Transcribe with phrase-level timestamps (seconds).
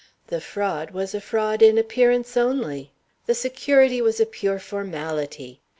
[0.29, 2.91] The fraud was a fraud in appearance only.
[3.27, 5.61] The security was a pure formality.